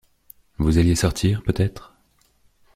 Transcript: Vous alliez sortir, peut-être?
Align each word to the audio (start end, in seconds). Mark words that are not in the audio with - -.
Vous 0.57 0.79
alliez 0.79 0.95
sortir, 0.95 1.43
peut-être? 1.43 1.93